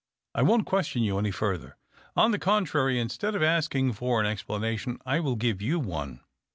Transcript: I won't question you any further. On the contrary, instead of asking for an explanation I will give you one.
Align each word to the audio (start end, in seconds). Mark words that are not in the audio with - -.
I 0.33 0.41
won't 0.41 0.65
question 0.65 1.03
you 1.03 1.19
any 1.19 1.29
further. 1.29 1.77
On 2.15 2.31
the 2.31 2.39
contrary, 2.39 2.97
instead 2.99 3.35
of 3.35 3.43
asking 3.43 3.93
for 3.93 4.19
an 4.19 4.25
explanation 4.25 4.97
I 5.05 5.19
will 5.19 5.35
give 5.35 5.61
you 5.61 5.79
one. 5.79 6.21